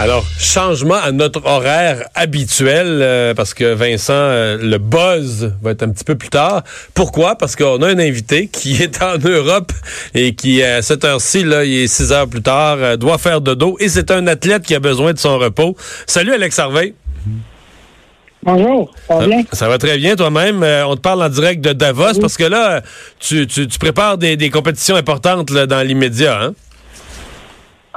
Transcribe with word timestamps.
Alors, 0.00 0.24
changement 0.38 0.94
à 0.94 1.10
notre 1.10 1.44
horaire 1.44 2.08
habituel, 2.14 2.86
euh, 2.86 3.34
parce 3.34 3.52
que 3.52 3.74
Vincent, 3.74 4.12
euh, 4.12 4.56
le 4.56 4.78
buzz 4.78 5.52
va 5.60 5.72
être 5.72 5.82
un 5.82 5.88
petit 5.88 6.04
peu 6.04 6.14
plus 6.14 6.28
tard. 6.28 6.62
Pourquoi? 6.94 7.34
Parce 7.34 7.56
qu'on 7.56 7.82
a 7.82 7.88
un 7.88 7.98
invité 7.98 8.46
qui 8.46 8.80
est 8.80 9.02
en 9.02 9.18
Europe 9.18 9.72
et 10.14 10.36
qui, 10.36 10.62
à 10.62 10.82
cette 10.82 11.04
heure-ci, 11.04 11.42
là, 11.42 11.64
il 11.64 11.78
est 11.78 11.88
six 11.88 12.12
heures 12.12 12.28
plus 12.28 12.42
tard, 12.42 12.76
euh, 12.78 12.96
doit 12.96 13.18
faire 13.18 13.40
de 13.40 13.54
dos 13.54 13.76
et 13.80 13.88
c'est 13.88 14.12
un 14.12 14.28
athlète 14.28 14.62
qui 14.62 14.76
a 14.76 14.78
besoin 14.78 15.14
de 15.14 15.18
son 15.18 15.36
repos. 15.36 15.76
Salut 16.06 16.32
Alex 16.32 16.56
Harvey. 16.60 16.94
Bonjour, 18.44 18.94
ça 19.08 19.16
va 19.16 19.26
bien? 19.26 19.42
Ça 19.52 19.68
va 19.68 19.78
très 19.78 19.98
bien 19.98 20.14
toi-même. 20.14 20.64
on 20.86 20.94
te 20.94 21.00
parle 21.00 21.24
en 21.24 21.28
direct 21.28 21.60
de 21.60 21.72
Davos 21.72 22.20
parce 22.20 22.36
que 22.36 22.44
là, 22.44 22.82
tu, 23.18 23.48
tu, 23.48 23.66
tu 23.66 23.78
prépares 23.80 24.16
des, 24.16 24.36
des 24.36 24.48
compétitions 24.48 24.94
importantes 24.94 25.50
là, 25.50 25.66
dans 25.66 25.84
l'immédiat, 25.84 26.40
hein? 26.40 26.54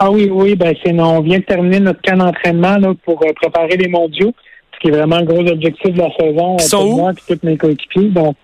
Ah 0.03 0.09
oui, 0.09 0.29
oui, 0.31 0.55
ben 0.55 0.73
c'est 0.83 0.99
on 0.99 1.21
vient 1.21 1.37
de 1.37 1.43
terminer 1.43 1.79
notre 1.79 2.01
camp 2.01 2.17
d'entraînement 2.17 2.75
là, 2.77 2.91
pour 3.05 3.21
euh, 3.23 3.33
préparer 3.39 3.77
les 3.77 3.87
mondiaux, 3.87 4.33
ce 4.73 4.79
qui 4.79 4.87
est 4.87 4.97
vraiment 4.97 5.19
le 5.19 5.25
gros 5.25 5.47
objectif 5.47 5.93
de 5.93 5.99
la 5.99 6.09
saison 6.19 6.57
sont 6.57 6.77
pour 6.79 6.93
où? 6.93 6.95
moi 6.95 7.11
et 7.11 7.37
tous 7.37 7.45
mes 7.45 7.55
coéquipiers. 7.55 8.09
Donc 8.09 8.35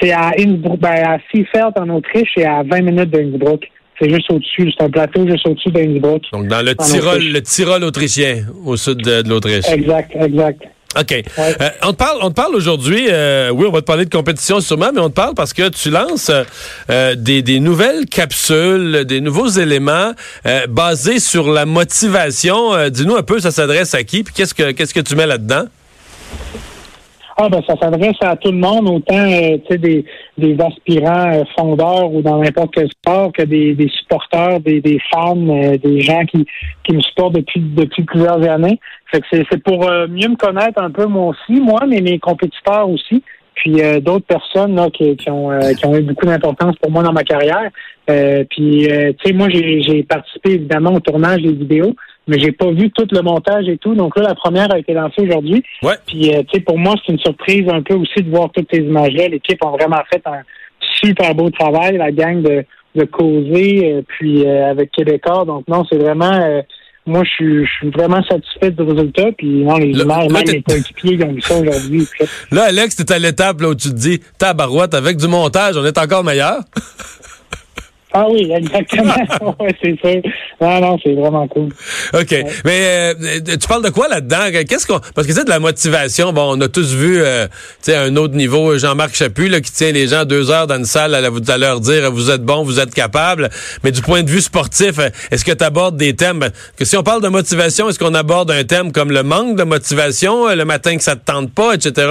c'est 0.00 0.12
à 0.12 0.30
Innsbruck, 0.38 0.80
ben, 0.80 1.04
à 1.04 1.18
Seefeld 1.30 1.74
en 1.76 1.90
Autriche 1.90 2.30
et 2.38 2.46
à 2.46 2.62
20 2.62 2.80
minutes 2.80 3.10
d'Innsbruck. 3.10 3.70
C'est 4.00 4.08
juste 4.08 4.30
au-dessus, 4.32 4.72
c'est 4.72 4.82
un 4.82 4.88
plateau 4.88 5.28
juste 5.28 5.46
au-dessus 5.46 5.70
d'Innsbruck. 5.70 6.22
Donc, 6.32 6.48
dans 6.48 6.64
le 6.64 6.74
Tyrol, 6.74 7.16
Autriche. 7.16 7.32
le 7.32 7.42
Tyrol 7.42 7.84
autrichien, 7.84 8.36
au 8.64 8.76
sud 8.78 8.96
de, 9.02 9.20
de 9.20 9.28
l'Autriche. 9.28 9.68
Exact, 9.68 10.10
exact. 10.16 10.62
OK. 10.98 11.22
Euh, 11.38 11.52
on 11.82 11.92
te 11.92 11.96
parle, 11.96 12.18
on 12.22 12.30
te 12.30 12.34
parle 12.34 12.54
aujourd'hui, 12.54 13.06
euh, 13.10 13.50
oui, 13.50 13.66
on 13.68 13.72
va 13.72 13.80
te 13.80 13.86
parler 13.86 14.04
de 14.04 14.10
compétition 14.10 14.60
sûrement, 14.60 14.90
mais 14.94 15.00
on 15.00 15.10
te 15.10 15.14
parle 15.14 15.34
parce 15.34 15.52
que 15.52 15.68
tu 15.68 15.90
lances 15.90 16.30
euh, 16.90 17.14
des, 17.14 17.42
des 17.42 17.60
nouvelles 17.60 18.06
capsules, 18.06 19.04
des 19.04 19.20
nouveaux 19.20 19.48
éléments 19.48 20.12
basés 20.68 21.20
sur 21.20 21.50
la 21.50 21.66
motivation. 21.66 22.88
Dis-nous 22.88 23.16
un 23.16 23.22
peu, 23.22 23.40
ça 23.40 23.50
s'adresse 23.50 23.94
à 23.94 24.04
qui, 24.04 24.22
puis 24.22 24.34
qu'est-ce 24.34 24.54
que 24.54 24.70
qu'est-ce 24.72 24.94
que 24.94 25.00
tu 25.00 25.16
mets 25.16 25.26
là-dedans? 25.26 25.64
Ah 27.36 27.48
ben 27.48 27.60
ça 27.66 27.74
s'adresse 27.80 28.16
à 28.20 28.36
tout 28.36 28.52
le 28.52 28.58
monde, 28.58 28.88
autant 28.88 29.16
euh, 29.16 29.58
des, 29.76 30.04
des 30.38 30.56
aspirants 30.60 31.32
euh, 31.32 31.42
fondeurs 31.58 32.12
ou 32.12 32.22
dans 32.22 32.38
n'importe 32.38 32.72
quel 32.72 32.88
sport 32.88 33.32
que 33.32 33.42
des, 33.42 33.74
des 33.74 33.88
supporters, 33.88 34.60
des, 34.60 34.80
des 34.80 35.00
fans, 35.12 35.36
euh, 35.48 35.76
des 35.76 35.98
gens 36.00 36.24
qui, 36.26 36.46
qui 36.84 36.94
me 36.94 37.00
supportent 37.00 37.34
depuis 37.34 37.60
depuis 37.60 38.04
plusieurs 38.04 38.40
années. 38.48 38.78
Fait 39.10 39.20
que 39.20 39.26
c'est, 39.32 39.44
c'est 39.50 39.62
pour 39.64 39.88
euh, 39.88 40.06
mieux 40.06 40.28
me 40.28 40.36
connaître 40.36 40.80
un 40.80 40.92
peu 40.92 41.06
moi 41.06 41.26
aussi, 41.26 41.60
moi, 41.60 41.80
mais 41.88 42.00
mes 42.00 42.20
compétiteurs 42.20 42.88
aussi. 42.88 43.24
Puis 43.56 43.82
euh, 43.82 43.98
d'autres 43.98 44.26
personnes 44.26 44.76
là, 44.76 44.88
qui, 44.90 45.16
qui 45.16 45.28
ont 45.28 45.50
qui 45.76 45.86
ont 45.86 45.96
eu 45.96 46.02
beaucoup 46.02 46.26
d'importance 46.26 46.76
pour 46.76 46.92
moi 46.92 47.02
dans 47.02 47.12
ma 47.12 47.24
carrière. 47.24 47.68
Puis 48.06 48.86
tu 48.86 49.16
sais, 49.24 49.32
moi 49.32 49.48
j'ai, 49.48 49.82
j'ai 49.82 50.04
participé 50.04 50.52
évidemment 50.52 50.92
au 50.92 51.00
tournage 51.00 51.42
des 51.42 51.52
vidéos, 51.52 51.94
mais 52.26 52.38
j'ai 52.38 52.52
pas 52.52 52.70
vu 52.70 52.90
tout 52.90 53.06
le 53.10 53.20
montage 53.22 53.68
et 53.68 53.76
tout. 53.78 53.94
Donc 53.94 54.16
là, 54.18 54.22
la 54.28 54.34
première 54.34 54.72
a 54.72 54.78
été 54.78 54.92
lancée 54.94 55.22
aujourd'hui. 55.22 55.62
Ouais. 55.82 55.94
Puis, 56.06 56.34
euh, 56.34 56.42
tu 56.42 56.54
sais, 56.54 56.60
pour 56.60 56.78
moi, 56.78 56.94
c'est 57.04 57.12
une 57.12 57.18
surprise 57.18 57.68
un 57.68 57.82
peu 57.82 57.94
aussi 57.94 58.22
de 58.22 58.30
voir 58.30 58.50
toutes 58.54 58.68
ces 58.72 58.80
images-là. 58.80 59.28
L'équipe 59.28 59.62
a 59.64 59.70
vraiment 59.70 60.02
fait 60.12 60.22
un 60.26 60.42
super 61.00 61.34
beau 61.34 61.50
travail, 61.50 61.96
la 61.98 62.10
gang 62.12 62.40
de, 62.42 62.64
de 62.94 63.04
causer, 63.04 63.92
euh, 63.92 64.02
puis 64.06 64.46
euh, 64.46 64.70
avec 64.70 64.90
Québécois. 64.92 65.44
Donc, 65.46 65.66
non, 65.68 65.84
c'est 65.90 65.98
vraiment... 65.98 66.32
euh, 66.32 66.62
moi, 67.06 67.22
je 67.24 67.28
suis, 67.32 67.66
je 67.66 67.70
suis 67.80 67.90
vraiment 67.90 68.22
satisfait 68.22 68.70
du 68.70 68.80
résultat. 68.82 69.30
Puis, 69.36 69.62
non, 69.62 69.76
les 69.76 69.92
Là- 69.92 70.04
images, 70.04 70.26
là, 70.28 70.38
même 70.38 70.48
les 70.54 70.62
coéquipiers, 70.62 71.12
ils 71.12 71.24
ont 71.24 71.32
vu 71.34 71.42
ça 71.42 71.58
aujourd'hui. 71.60 72.06
Là, 72.50 72.62
Alex, 72.68 72.96
t'es 72.96 73.12
à 73.12 73.18
l'étape 73.18 73.60
là, 73.60 73.68
où 73.68 73.74
tu 73.74 73.90
te 73.90 73.94
dis, 73.94 74.20
tabarouette, 74.38 74.94
avec 74.94 75.18
du 75.18 75.28
montage, 75.28 75.76
on 75.76 75.84
est 75.84 75.98
encore 75.98 76.24
meilleur. 76.24 76.60
Ah 78.16 78.26
oui, 78.30 78.50
exactement. 78.54 79.14
ouais, 79.60 79.74
c'est 79.82 79.98
sûr. 79.98 80.22
Non, 80.60 80.80
non, 80.80 80.98
c'est 81.02 81.14
vraiment 81.14 81.48
cool. 81.48 81.70
OK. 82.12 82.44
Mais 82.64 83.14
euh, 83.20 83.40
tu 83.44 83.66
parles 83.66 83.84
de 83.84 83.90
quoi 83.90 84.06
là-dedans? 84.08 84.50
Qu'est-ce 84.68 84.86
qu'on. 84.86 85.00
Parce 85.14 85.26
que 85.26 85.32
c'est 85.32 85.44
de 85.44 85.50
la 85.50 85.58
motivation. 85.58 86.32
Bon, 86.32 86.56
on 86.56 86.60
a 86.60 86.68
tous 86.68 86.94
vu 86.94 87.20
euh, 87.20 87.46
tu 87.46 87.90
sais, 87.90 87.96
à 87.96 88.02
un 88.02 88.14
autre 88.14 88.34
niveau, 88.34 88.78
Jean-Marc 88.78 89.16
Chaput, 89.16 89.48
là, 89.48 89.60
qui 89.60 89.72
tient 89.72 89.90
les 89.90 90.06
gens 90.06 90.24
deux 90.24 90.52
heures 90.52 90.68
dans 90.68 90.76
une 90.76 90.84
salle 90.84 91.14
à 91.14 91.20
leur 91.20 91.80
dire 91.80 92.12
vous 92.12 92.30
êtes 92.30 92.42
bon, 92.42 92.62
vous 92.62 92.78
êtes 92.78 92.94
capable. 92.94 93.50
Mais 93.82 93.90
du 93.90 94.00
point 94.00 94.22
de 94.22 94.30
vue 94.30 94.40
sportif, 94.40 94.98
euh, 95.00 95.08
est-ce 95.32 95.44
que 95.44 95.52
tu 95.52 95.64
abordes 95.64 95.96
des 95.96 96.14
thèmes? 96.14 96.38
ben, 96.38 96.52
Que 96.76 96.84
si 96.84 96.96
on 96.96 97.02
parle 97.02 97.20
de 97.22 97.28
motivation, 97.28 97.88
est-ce 97.88 97.98
qu'on 97.98 98.14
aborde 98.14 98.50
un 98.52 98.62
thème 98.62 98.92
comme 98.92 99.10
le 99.10 99.24
manque 99.24 99.56
de 99.56 99.64
motivation, 99.64 100.48
euh, 100.48 100.54
le 100.54 100.64
matin 100.64 100.96
que 100.96 101.02
ça 101.02 101.16
te 101.16 101.24
tente 101.24 101.52
pas, 101.52 101.74
etc.? 101.74 102.06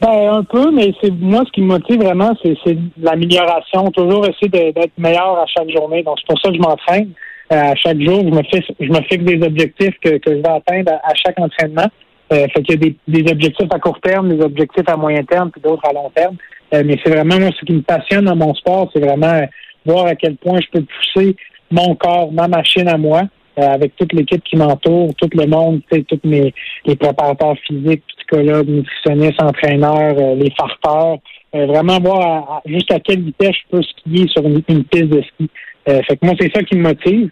Ben, 0.00 0.28
un 0.28 0.44
peu, 0.44 0.70
mais 0.70 0.92
c'est 1.00 1.10
moi 1.10 1.42
ce 1.46 1.52
qui 1.52 1.62
me 1.62 1.68
motive 1.68 2.02
vraiment, 2.02 2.32
c'est 2.42 2.76
l'amélioration. 3.00 3.90
Toujours 3.90 4.26
essayer 4.26 4.48
d'être 4.72 4.92
meilleur 4.98 5.38
à 5.38 5.46
chaque 5.46 5.70
journée. 5.70 6.02
Donc 6.02 6.18
c'est 6.20 6.26
pour 6.26 6.40
ça 6.40 6.50
que 6.50 6.56
je 6.56 6.60
m'entraîne. 6.60 7.10
Euh, 7.52 7.72
à 7.72 7.74
chaque 7.76 8.00
jour, 8.00 8.20
je 8.20 8.30
me 8.30 8.42
fixe, 8.42 8.66
je 8.78 8.88
me 8.88 9.00
fixe 9.02 9.24
des 9.24 9.46
objectifs 9.46 9.94
que, 10.02 10.18
que 10.18 10.30
je 10.32 10.42
vais 10.42 10.48
atteindre 10.48 10.92
à, 11.02 11.14
chaque 11.14 11.38
entraînement. 11.38 11.86
Euh, 12.32 12.46
fait 12.48 12.62
qu'il 12.62 12.74
y 12.74 12.74
a 12.74 12.90
des, 12.90 12.96
des 13.22 13.32
objectifs 13.32 13.68
à 13.70 13.78
court 13.78 14.00
terme, 14.00 14.36
des 14.36 14.44
objectifs 14.44 14.88
à 14.88 14.96
moyen 14.96 15.22
terme, 15.22 15.50
puis 15.50 15.60
d'autres 15.62 15.88
à 15.88 15.92
long 15.92 16.10
terme. 16.14 16.36
Euh, 16.74 16.82
mais 16.84 16.98
c'est 17.02 17.10
vraiment 17.10 17.38
moi 17.38 17.50
ce 17.58 17.64
qui 17.64 17.72
me 17.72 17.82
passionne 17.82 18.24
dans 18.24 18.36
mon 18.36 18.54
sport, 18.54 18.90
c'est 18.92 19.00
vraiment 19.00 19.32
euh, 19.32 19.46
voir 19.84 20.06
à 20.06 20.14
quel 20.16 20.36
point 20.36 20.58
je 20.60 20.78
peux 20.78 20.84
pousser 20.84 21.36
mon 21.70 21.94
corps, 21.94 22.32
ma 22.32 22.48
machine 22.48 22.88
à 22.88 22.96
moi, 22.96 23.22
euh, 23.58 23.62
avec 23.62 23.94
toute 23.96 24.12
l'équipe 24.12 24.42
qui 24.42 24.56
m'entoure, 24.56 25.14
tout 25.14 25.30
le 25.32 25.46
monde, 25.46 25.80
tous 25.90 26.20
mes 26.24 26.52
les 26.84 26.96
préparateurs 26.96 27.56
physiques, 27.66 28.04
psychologues, 28.26 28.68
nutritionnistes, 28.68 29.42
entraîneurs, 29.42 30.16
euh, 30.18 30.34
les 30.34 30.52
farteurs. 30.58 31.18
Euh, 31.54 31.66
vraiment 31.66 31.98
voir 32.00 32.20
à- 32.20 32.56
à- 32.56 32.62
jusqu'à 32.66 32.98
quelle 33.00 33.22
vitesse 33.22 33.54
je 33.54 33.76
peux 33.76 33.82
skier 33.82 34.26
sur 34.28 34.44
une, 34.44 34.62
une 34.68 34.84
piste 34.84 35.04
de 35.08 35.22
ski. 35.22 35.48
Euh, 35.88 36.02
fait 36.06 36.16
que 36.16 36.26
moi, 36.26 36.34
c'est 36.38 36.52
ça 36.54 36.62
qui 36.62 36.76
me 36.76 36.82
motive. 36.82 37.30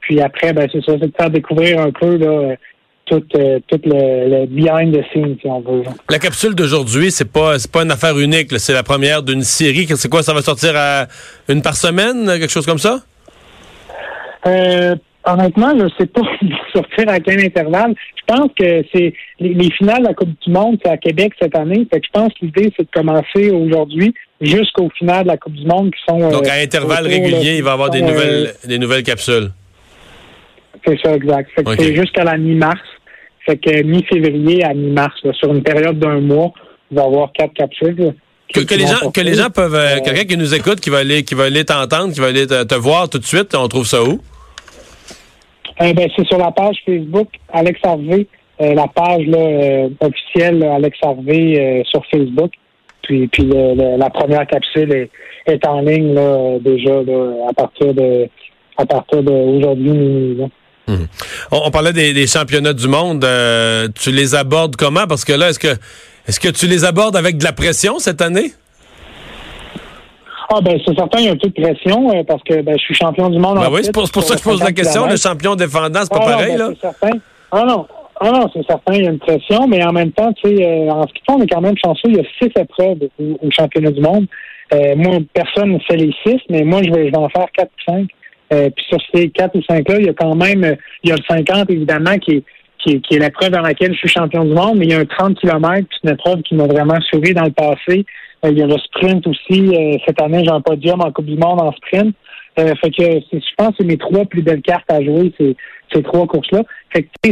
Puis 0.00 0.20
après, 0.20 0.52
ben 0.52 0.68
c'est 0.72 0.82
ça, 0.84 0.92
c'est 1.00 1.06
de 1.08 1.12
faire 1.16 1.30
découvrir 1.30 1.78
un 1.80 1.90
peu 1.92 2.16
là, 2.16 2.56
tout, 3.06 3.22
euh, 3.36 3.60
tout 3.68 3.80
le, 3.84 4.28
le 4.40 4.46
behind 4.46 4.96
the 4.96 5.04
scenes, 5.12 5.36
si 5.40 5.46
on 5.46 5.60
veut. 5.60 5.82
La 6.10 6.18
capsule 6.18 6.54
d'aujourd'hui, 6.54 7.10
c'est 7.10 7.30
pas 7.30 7.58
c'est 7.58 7.70
pas 7.70 7.82
une 7.82 7.90
affaire 7.90 8.18
unique. 8.18 8.48
C'est 8.58 8.72
la 8.72 8.82
première 8.82 9.22
d'une 9.22 9.42
série. 9.42 9.86
C'est 9.94 10.08
quoi? 10.08 10.22
Ça 10.22 10.32
va 10.32 10.40
sortir 10.42 10.72
à 10.74 11.06
une 11.48 11.60
par 11.62 11.76
semaine? 11.76 12.26
Quelque 12.26 12.48
chose 12.50 12.66
comme 12.66 12.78
ça? 12.78 13.00
Euh, 14.46 14.94
honnêtement, 15.26 15.72
je 15.78 15.86
sais 15.98 16.06
pas 16.06 16.22
sortir 16.74 17.08
à 17.08 17.20
quel 17.20 17.40
intervalle. 17.44 17.94
Je 18.16 18.34
pense 18.34 18.50
que 18.58 18.82
c'est 18.92 19.12
les, 19.40 19.54
les 19.54 19.70
finales 19.72 20.02
de 20.02 20.08
la 20.08 20.14
Coupe 20.14 20.30
du 20.44 20.50
Monde, 20.50 20.78
c'est 20.82 20.90
à 20.90 20.96
Québec 20.96 21.32
cette 21.40 21.56
année. 21.56 21.86
Fait 21.92 22.00
que 22.00 22.06
je 22.06 22.10
pense 22.12 22.32
que 22.34 22.44
l'idée, 22.46 22.72
c'est 22.76 22.84
de 22.84 22.90
commencer 22.92 23.50
aujourd'hui 23.50 24.14
jusqu'au 24.40 24.88
final 24.98 25.24
de 25.24 25.28
la 25.28 25.36
Coupe 25.36 25.54
du 25.54 25.66
Monde 25.66 25.90
qui 25.92 26.00
sont. 26.08 26.18
Donc, 26.30 26.46
euh, 26.46 26.50
à 26.50 26.62
intervalles 26.62 27.06
autour, 27.06 27.10
là, 27.10 27.24
réguliers, 27.24 27.56
il 27.56 27.62
va 27.62 27.70
y 27.70 27.72
avoir 27.72 27.90
des 27.90 28.00
sont, 28.00 28.06
euh, 28.06 28.10
nouvelles, 28.10 28.54
des 28.66 28.78
nouvelles 28.78 29.02
capsules. 29.02 29.50
C'est 30.86 30.98
ça, 31.02 31.14
exact. 31.14 31.50
Fait 31.54 31.64
que 31.64 31.70
Ok. 31.70 31.76
c'est 31.80 31.94
jusqu'à 31.94 32.24
la 32.24 32.36
mi-mars. 32.36 32.80
Fait 33.46 33.56
que 33.58 33.82
mi-février 33.82 34.64
à 34.64 34.72
mi-mars, 34.74 35.14
sur 35.38 35.52
une 35.54 35.62
période 35.62 35.98
d'un 35.98 36.20
mois, 36.20 36.52
il 36.90 36.96
va 36.96 37.02
y 37.02 37.06
avoir 37.06 37.32
quatre 37.32 37.52
capsules. 37.54 37.94
là, 37.98 38.10
Que, 38.54 38.74
les 38.74 38.86
gens, 38.86 39.10
que 39.10 39.20
les 39.20 39.34
gens 39.34 39.50
peuvent, 39.50 39.74
euh, 39.74 39.96
Euh, 39.96 40.00
quelqu'un 40.04 40.24
qui 40.24 40.36
nous 40.36 40.54
écoute, 40.54 40.80
qui 40.80 40.90
va 40.90 40.98
aller, 40.98 41.24
qui 41.24 41.34
va 41.34 41.44
aller 41.44 41.64
t'entendre, 41.64 42.12
qui 42.12 42.20
va 42.20 42.28
aller 42.28 42.46
te, 42.46 42.62
te 42.64 42.74
voir 42.74 43.08
tout 43.08 43.18
de 43.18 43.24
suite, 43.24 43.54
on 43.54 43.68
trouve 43.68 43.86
ça 43.86 44.02
où? 44.02 44.20
Euh, 45.80 45.92
ben, 45.92 46.08
c'est 46.16 46.26
sur 46.26 46.38
la 46.38 46.52
page 46.52 46.76
Facebook 46.86 47.28
Alex 47.52 47.80
Harvey, 47.82 48.26
euh, 48.60 48.74
la 48.74 48.86
page 48.86 49.26
là, 49.26 49.38
euh, 49.38 49.88
officielle 50.00 50.62
Alex 50.62 50.96
Harvey 51.02 51.58
euh, 51.58 51.82
sur 51.84 52.04
Facebook. 52.10 52.52
Puis, 53.02 53.26
puis 53.28 53.44
la 53.44 54.08
première 54.08 54.46
capsule 54.46 54.90
est, 54.92 55.10
est 55.46 55.66
en 55.66 55.82
ligne 55.82 56.14
là, 56.14 56.58
déjà 56.58 57.00
à 57.48 57.52
partir 57.52 57.92
de 57.92 58.26
à 58.78 58.86
partir 58.86 59.22
d'aujourd'hui 59.22 60.36
là. 60.36 60.46
On, 61.50 61.60
on 61.66 61.70
parlait 61.70 61.92
des, 61.92 62.14
des 62.14 62.26
championnats 62.26 62.72
du 62.72 62.88
monde. 62.88 63.26
tu 63.94 64.10
les 64.10 64.34
abordes 64.34 64.76
comment? 64.76 65.06
Parce 65.06 65.26
que 65.26 65.34
là, 65.34 65.50
est-ce 65.50 65.58
que, 65.58 65.76
est-ce 66.26 66.40
que 66.40 66.48
tu 66.48 66.66
les 66.66 66.84
abordes 66.84 67.16
avec 67.16 67.36
de 67.36 67.44
la 67.44 67.52
pression 67.52 67.98
cette 67.98 68.22
année? 68.22 68.52
Ah 70.50 70.60
ben 70.60 70.78
c'est 70.84 70.94
certain, 70.94 71.18
il 71.20 71.24
y 71.24 71.28
a 71.28 71.32
un 71.32 71.36
peu 71.36 71.48
de 71.48 71.62
pression 71.62 72.10
euh, 72.10 72.22
parce 72.24 72.42
que 72.42 72.60
ben, 72.60 72.76
je 72.78 72.82
suis 72.84 72.94
champion 72.94 73.30
du 73.30 73.38
monde. 73.38 73.58
Ben 73.58 73.68
en 73.68 73.72
oui, 73.72 73.80
c'est 73.82 73.92
pour, 73.92 74.06
ça 74.06 74.34
que 74.34 74.40
je 74.40 74.44
pose 74.44 74.60
la 74.60 74.66
50 74.66 74.74
question. 74.76 75.06
Le 75.06 75.16
champion 75.16 75.54
défendant, 75.56 76.00
c'est 76.02 76.10
pas 76.10 76.20
Ah 76.22 76.26
non, 76.26 76.32
pareil, 76.32 76.52
ben, 76.52 76.58
là? 76.58 76.68
C'est 76.74 76.80
certain. 76.80 77.18
Ah 77.50 77.64
non. 77.66 77.86
Ah 78.20 78.30
non, 78.30 78.48
c'est 78.52 78.64
certain, 78.64 78.94
il 78.94 79.04
y 79.04 79.06
a 79.08 79.10
une 79.10 79.18
pression, 79.18 79.66
mais 79.66 79.84
en 79.84 79.92
même 79.92 80.12
temps, 80.12 80.32
tu 80.34 80.48
sais, 80.48 80.64
euh, 80.64 80.88
en 80.90 81.02
ce 81.02 81.12
qui 81.12 81.20
fait, 81.26 81.32
on 81.32 81.42
est 81.42 81.48
quand 81.48 81.60
même 81.60 81.74
chanceux. 81.84 82.08
Il 82.08 82.16
y 82.16 82.20
a 82.20 82.24
six 82.38 82.48
épreuves 82.56 82.98
au, 83.18 83.46
au 83.46 83.50
championnat 83.50 83.90
du 83.90 84.00
monde. 84.00 84.26
Euh, 84.72 84.94
moi, 84.96 85.18
personne 85.32 85.72
ne 85.72 85.78
fait 85.80 85.96
les 85.96 86.14
six, 86.24 86.38
mais 86.48 86.62
moi, 86.62 86.80
je 86.82 86.90
vais, 86.90 87.06
je 87.06 87.10
vais 87.10 87.16
en 87.16 87.28
faire 87.28 87.46
quatre 87.52 87.70
ou 87.70 87.92
cinq. 87.92 88.08
Euh, 88.52 88.70
puis 88.70 88.84
sur 88.88 88.98
ces 89.12 89.30
quatre 89.30 89.56
ou 89.56 89.62
cinq-là, 89.62 89.98
il 89.98 90.06
y 90.06 90.08
a 90.08 90.12
quand 90.12 90.34
même, 90.34 90.64
euh, 90.64 90.74
il 91.02 91.10
y 91.10 91.12
a 91.12 91.16
le 91.16 91.22
50, 91.28 91.70
évidemment, 91.70 92.16
qui 92.18 92.36
est, 92.36 92.42
qui 92.78 92.92
est, 92.92 93.00
qui 93.00 93.14
est 93.14 93.18
l'épreuve 93.18 93.50
dans 93.50 93.62
laquelle 93.62 93.92
je 93.92 93.98
suis 93.98 94.08
champion 94.08 94.44
du 94.44 94.52
monde, 94.52 94.76
mais 94.76 94.86
il 94.86 94.92
y 94.92 94.94
a 94.94 95.00
un 95.00 95.04
30 95.04 95.38
km, 95.38 95.86
c'est 95.90 96.08
une 96.08 96.14
épreuve 96.14 96.42
qui 96.42 96.54
m'a 96.54 96.66
vraiment 96.66 97.00
souri 97.10 97.34
dans 97.34 97.44
le 97.44 97.52
passé. 97.52 98.04
Euh, 98.44 98.50
il 98.50 98.58
y 98.58 98.62
a 98.62 98.66
le 98.66 98.78
sprint 98.78 99.26
aussi. 99.26 99.74
Euh, 99.74 99.96
cette 100.06 100.20
année, 100.20 100.44
j'ai 100.44 100.50
un 100.50 100.60
podium 100.60 101.00
en 101.00 101.10
Coupe 101.12 101.26
du 101.26 101.36
Monde 101.36 101.60
en 101.60 101.72
sprint. 101.72 102.14
Euh, 102.58 102.72
fait 102.80 102.90
que 102.90 103.02
je 103.32 103.54
pense 103.56 103.70
que 103.70 103.74
c'est 103.80 103.86
mes 103.86 103.96
trois 103.96 104.24
plus 104.26 104.42
belles 104.42 104.62
cartes 104.62 104.90
à 104.90 105.02
jouer, 105.02 105.32
c'est 105.38 105.56
ces 105.92 106.02
trois 106.02 106.26
courses-là. 106.26 106.62
Fait 106.90 107.02
que 107.02 107.30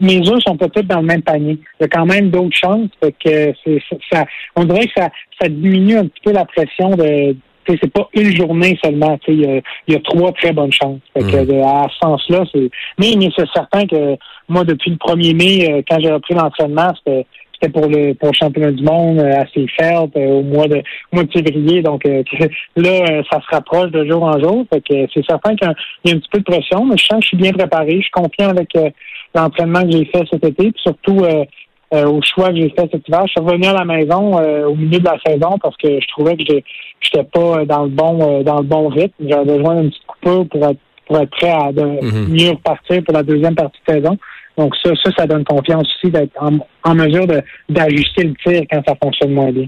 mes 0.00 0.28
œufs 0.28 0.42
sont 0.44 0.56
peut-être 0.56 0.88
dans 0.88 1.00
le 1.00 1.06
même 1.06 1.22
panier. 1.22 1.58
Il 1.78 1.82
y 1.82 1.84
a 1.84 1.88
quand 1.88 2.06
même 2.06 2.30
d'autres 2.30 2.56
chances. 2.56 2.88
Fait 3.00 3.14
que 3.24 3.52
c'est, 3.64 3.80
ça, 4.10 4.24
on 4.56 4.64
dirait 4.64 4.86
que 4.86 4.92
ça, 4.96 5.08
ça 5.40 5.48
diminue 5.48 5.98
un 5.98 6.06
petit 6.06 6.20
peu 6.24 6.32
la 6.32 6.44
pression 6.44 6.90
de 6.90 7.36
c'est 7.80 7.92
pas 7.92 8.08
une 8.14 8.34
journée 8.34 8.76
seulement. 8.82 9.16
Il 9.28 9.42
y, 9.42 9.46
a, 9.46 9.60
y 9.86 9.94
a 9.94 10.00
trois 10.00 10.32
très 10.32 10.52
bonnes 10.52 10.72
chances. 10.72 10.98
Fait 11.14 11.22
que, 11.22 11.44
mm. 11.44 11.62
à 11.62 11.86
ce 11.88 11.98
sens-là, 12.02 12.42
c'est. 12.52 12.68
Mais, 12.98 13.14
mais 13.16 13.28
c'est 13.36 13.48
certain 13.54 13.86
que 13.86 14.16
moi, 14.48 14.64
depuis 14.64 14.90
le 14.90 14.96
1er 14.96 15.36
mai, 15.36 15.84
quand 15.88 16.00
j'ai 16.00 16.10
repris 16.10 16.34
l'entraînement, 16.34 16.92
c'était 16.96 17.26
c'était 17.60 17.72
pour 17.72 17.88
le 17.88 18.14
pour 18.14 18.34
championnat 18.34 18.72
du 18.72 18.82
monde 18.82 19.18
euh, 19.18 19.40
à 19.40 19.46
Seafeld 19.46 20.10
euh, 20.16 20.38
au 20.38 20.42
mois 20.42 20.66
de 20.66 20.82
mois 21.12 21.24
de 21.24 21.32
février. 21.32 21.82
Donc 21.82 22.04
euh, 22.06 22.22
là, 22.76 23.22
ça 23.30 23.40
se 23.40 23.54
rapproche 23.54 23.90
de 23.90 24.04
jour 24.06 24.22
en 24.22 24.38
jour. 24.40 24.64
Fait 24.72 24.80
que 24.80 25.06
c'est 25.12 25.24
certain 25.26 25.54
qu'il 25.56 25.68
y 25.68 26.10
a 26.10 26.14
un 26.14 26.18
petit 26.18 26.28
peu 26.30 26.38
de 26.38 26.44
pression, 26.44 26.84
mais 26.84 26.96
je 26.96 27.04
sens 27.04 27.18
que 27.18 27.22
je 27.22 27.28
suis 27.28 27.36
bien 27.36 27.52
préparé. 27.52 27.96
Je 27.96 28.02
suis 28.02 28.10
confiant 28.10 28.50
avec 28.50 28.70
l'entraînement 29.34 29.82
que 29.82 29.92
j'ai 29.92 30.04
fait 30.06 30.24
cet 30.30 30.44
été, 30.44 30.72
puis 30.72 30.82
surtout 30.82 31.24
au 31.92 32.20
choix 32.22 32.50
que 32.50 32.56
j'ai 32.56 32.70
fait 32.70 32.88
cet 32.90 33.06
hiver. 33.08 33.22
Je 33.26 33.32
suis 33.32 33.40
revenu 33.40 33.66
à 33.66 33.74
la 33.74 33.84
maison 33.84 34.38
au 34.66 34.74
milieu 34.74 34.98
de 34.98 35.04
la 35.04 35.18
saison 35.24 35.58
parce 35.62 35.76
que 35.76 36.00
je 36.00 36.08
trouvais 36.08 36.36
que 36.36 36.44
je 36.46 36.54
n'étais 36.54 37.28
pas 37.30 37.64
dans 37.64 37.84
le 37.84 37.90
bon 37.90 38.42
dans 38.42 38.58
le 38.58 38.64
bon 38.64 38.88
rythme. 38.88 39.28
J'avais 39.28 39.56
besoin 39.58 39.76
d'une 39.76 39.90
petite 39.90 40.06
coupure 40.06 40.48
pour 40.48 40.68
être 40.68 40.80
pour 41.06 41.18
être 41.18 41.30
prêt 41.30 41.50
à 41.50 41.72
de, 41.72 41.82
mm-hmm. 41.82 42.28
mieux 42.28 42.50
repartir 42.50 43.02
pour 43.02 43.14
la 43.14 43.24
deuxième 43.24 43.56
partie 43.56 43.80
de 43.86 43.94
saison. 43.94 44.16
Donc 44.60 44.74
ça, 44.84 44.90
ça, 45.16 45.26
donne 45.26 45.42
confiance 45.42 45.88
aussi 45.96 46.12
d'être 46.12 46.36
en, 46.38 46.94
mesure 46.94 47.26
d'ajuster 47.70 48.24
le 48.24 48.34
tir 48.44 48.62
quand 48.70 48.82
ça 48.86 48.94
fonctionne 49.02 49.32
moins 49.32 49.50
bien. 49.50 49.64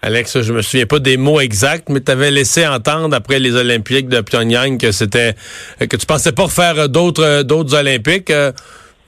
Alex, 0.00 0.42
je 0.42 0.52
me 0.52 0.62
souviens 0.62 0.86
pas 0.86 1.00
des 1.00 1.16
mots 1.16 1.40
exacts, 1.40 1.88
mais 1.88 2.00
tu 2.00 2.12
avais 2.12 2.30
laissé 2.30 2.64
entendre 2.64 3.16
après 3.16 3.40
les 3.40 3.56
Olympiques 3.56 4.08
de 4.08 4.20
Pyongyang 4.20 4.78
que 4.78 4.92
c'était 4.92 5.34
que 5.80 5.96
tu 5.96 6.06
pensais 6.06 6.30
pas 6.30 6.44
refaire 6.44 6.88
d'autres 6.88 7.74
Olympiques. 7.74 8.32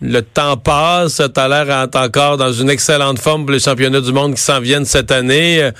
Le 0.00 0.20
temps 0.20 0.56
passe, 0.56 1.22
tu 1.32 1.40
as 1.40 1.48
l'air 1.48 1.88
encore 1.94 2.36
dans 2.36 2.52
une 2.52 2.68
excellente 2.68 3.20
forme 3.20 3.44
pour 3.44 3.52
les 3.52 3.60
championnats 3.60 4.00
du 4.00 4.12
monde 4.12 4.34
qui 4.34 4.42
s'en 4.42 4.58
viennent 4.58 4.84
cette 4.84 5.12
année. 5.12 5.70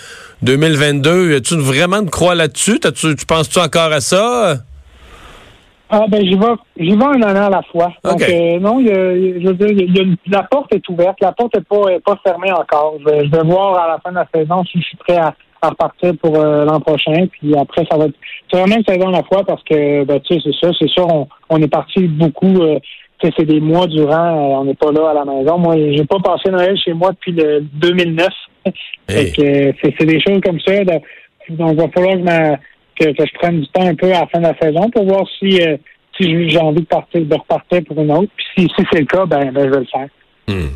2022, 0.42 1.34
as-tu 1.34 1.56
vraiment 1.56 2.02
de 2.02 2.10
croix 2.10 2.36
là-dessus? 2.36 2.78
Tu 2.94 3.26
penses-tu 3.26 3.58
encore 3.58 3.92
à 3.92 4.00
ça? 4.00 4.62
Ah 5.90 6.04
ben 6.08 6.22
j'y 6.22 6.34
vais, 6.34 6.46
j'y 6.76 6.96
vais 6.96 7.04
un 7.04 7.22
an 7.22 7.46
à 7.46 7.50
la 7.50 7.62
fois. 7.62 7.92
Donc 8.04 8.22
euh, 8.22 8.58
non, 8.60 8.78
il 8.78 8.86
y 8.86 8.90
a, 8.90 9.40
je 9.40 9.46
veux 9.46 9.54
dire, 9.54 9.70
il 9.70 9.96
y 9.96 10.00
a 10.00 10.04
la 10.38 10.42
porte 10.42 10.74
est 10.74 10.86
ouverte, 10.88 11.18
la 11.20 11.32
porte 11.32 11.56
est 11.56 11.66
pas 11.66 11.88
est 11.90 12.00
pas 12.00 12.18
fermée 12.22 12.52
encore. 12.52 12.96
Je 13.00 13.04
vais, 13.04 13.24
je 13.24 13.30
vais, 13.30 13.42
voir 13.44 13.78
à 13.78 13.88
la 13.88 13.98
fin 13.98 14.10
de 14.10 14.16
la 14.16 14.28
saison 14.34 14.64
si 14.64 14.80
je 14.80 14.84
suis 14.84 14.96
prêt 14.98 15.16
à, 15.16 15.34
à 15.62 15.70
repartir 15.70 16.12
pour 16.20 16.36
euh, 16.36 16.66
l'an 16.66 16.80
prochain. 16.80 17.26
Puis 17.32 17.56
après, 17.56 17.86
ça 17.90 17.96
va 17.96 18.06
être 18.06 18.14
c'est 18.52 18.58
vraiment 18.58 18.76
une 18.76 18.84
saison 18.84 19.08
à 19.08 19.12
la 19.12 19.22
fois 19.22 19.44
parce 19.44 19.62
que 19.64 20.04
ben 20.04 20.20
tu 20.20 20.34
sais 20.34 20.40
c'est 20.44 20.66
ça, 20.66 20.72
c'est 20.78 20.88
sûr 20.88 21.06
on, 21.10 21.26
on 21.48 21.62
est 21.62 21.68
parti 21.68 22.06
beaucoup. 22.06 22.60
Euh, 22.60 22.78
c'est 23.20 23.44
des 23.46 23.60
mois 23.60 23.86
durant, 23.86 24.60
on 24.60 24.64
n'est 24.64 24.74
pas 24.74 24.92
là 24.92 25.10
à 25.10 25.14
la 25.14 25.24
maison. 25.24 25.58
Moi, 25.58 25.74
j'ai 25.76 26.04
pas 26.04 26.20
passé 26.20 26.50
Noël 26.50 26.78
chez 26.78 26.92
moi 26.92 27.10
depuis 27.10 27.32
le 27.32 27.62
2009. 27.62 28.28
Fait 29.08 29.32
que 29.32 29.72
c'est 29.82 30.06
des 30.06 30.20
choses 30.20 30.40
comme 30.44 30.60
ça. 30.60 30.84
Donc, 30.84 31.02
il 31.48 31.56
va 31.56 31.88
falloir 31.88 32.14
que 32.14 32.22
ma 32.22 32.58
que, 32.98 33.24
je 33.24 33.38
prenne 33.38 33.60
du 33.60 33.68
temps 33.68 33.86
un 33.86 33.94
peu 33.94 34.06
à 34.06 34.20
la 34.20 34.26
fin 34.26 34.38
de 34.38 34.44
la 34.44 34.58
saison 34.58 34.90
pour 34.90 35.04
voir 35.04 35.24
si, 35.38 35.60
euh, 35.60 35.76
si 36.16 36.50
j'ai 36.50 36.58
envie 36.58 36.82
de 36.82 36.86
partir, 36.86 37.22
de 37.22 37.34
repartir 37.34 37.82
pour 37.86 38.00
une 38.00 38.10
autre. 38.12 38.30
Puis 38.36 38.68
si, 38.76 38.84
c'est 38.92 39.00
le 39.00 39.06
cas, 39.06 39.26
ben, 39.26 39.50
ben, 39.52 39.66
je 39.66 39.70
vais 39.70 39.80
le 39.80 39.86
faire. 39.86 40.08
Hmm. 40.48 40.68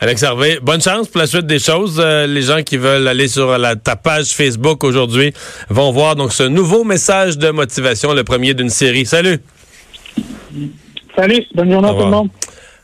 Alex 0.00 0.22
Hervé, 0.22 0.58
bonne 0.62 0.80
chance 0.80 1.08
pour 1.08 1.20
la 1.20 1.26
suite 1.26 1.46
des 1.46 1.58
choses. 1.58 2.00
Euh, 2.02 2.26
les 2.26 2.42
gens 2.42 2.62
qui 2.62 2.76
veulent 2.76 3.08
aller 3.08 3.26
sur 3.26 3.58
la, 3.58 3.74
ta 3.74 3.96
page 3.96 4.28
Facebook 4.28 4.84
aujourd'hui 4.84 5.32
vont 5.68 5.90
voir 5.90 6.14
donc 6.14 6.32
ce 6.32 6.44
nouveau 6.44 6.84
message 6.84 7.36
de 7.36 7.50
motivation, 7.50 8.12
le 8.14 8.22
premier 8.22 8.54
d'une 8.54 8.70
série. 8.70 9.04
Salut. 9.04 9.40
Salut, 11.16 11.44
bonne 11.52 11.72
journée 11.72 11.88
à 11.88 11.92
tout 11.92 12.04
le 12.04 12.10
monde. 12.10 12.28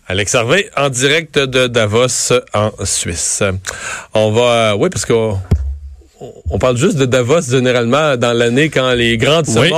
Alex 0.06 0.34
Hervé, 0.34 0.68
en 0.76 0.90
direct 0.90 1.38
de 1.38 1.66
Davos, 1.66 2.32
en 2.52 2.72
Suisse. 2.84 3.42
On 4.12 4.32
va, 4.32 4.72
euh, 4.72 4.76
oui, 4.76 4.90
parce 4.90 5.06
que 5.06 5.14
on 6.50 6.58
parle 6.58 6.76
juste 6.76 6.96
de 6.96 7.04
Davos 7.04 7.42
généralement 7.50 8.16
dans 8.16 8.32
l'année 8.32 8.68
quand 8.68 8.92
les 8.92 9.16
grandes 9.16 9.48
oui. 9.56 9.70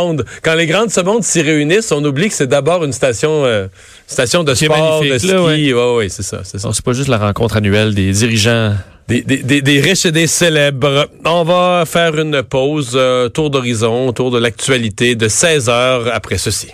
quand 0.42 0.54
les 0.54 0.66
grandes 0.66 0.90
se 0.90 1.00
s'y 1.22 1.42
réunissent, 1.42 1.92
on 1.92 2.04
oublie 2.04 2.28
que 2.28 2.34
c'est 2.34 2.46
d'abord 2.46 2.84
une 2.84 2.92
station 2.92 3.44
euh, 3.44 3.66
station 4.06 4.44
de 4.44 4.54
sport, 4.54 5.02
de 5.02 5.18
ski. 5.18 5.34
Oui, 5.34 5.72
ouais, 5.72 6.08
c'est 6.08 6.22
ça, 6.22 6.40
c'est 6.44 6.58
ça. 6.58 6.70
C'est 6.72 6.84
pas 6.84 6.92
juste 6.92 7.08
la 7.08 7.18
rencontre 7.18 7.56
annuelle 7.56 7.94
des 7.94 8.12
dirigeants. 8.12 8.74
Des, 9.08 9.22
des, 9.22 9.62
des, 9.62 9.80
riches 9.80 10.04
et 10.06 10.10
des 10.10 10.26
célèbres. 10.26 11.08
On 11.24 11.44
va 11.44 11.84
faire 11.86 12.18
une 12.18 12.42
pause, 12.42 12.94
euh, 12.96 13.28
tour 13.28 13.50
d'horizon, 13.50 14.12
tour 14.12 14.32
de 14.32 14.38
l'actualité 14.38 15.14
de 15.14 15.28
16 15.28 15.68
heures 15.68 16.10
après 16.12 16.38
ceci. 16.38 16.70